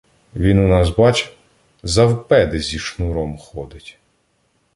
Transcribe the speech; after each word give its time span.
Він 0.35 0.59
у 0.59 0.67
нас, 0.67 0.89
бач, 0.89 1.33
завпеди 1.83 2.59
зі 2.59 2.79
шнуром 2.79 3.37
ходить. 3.37 3.99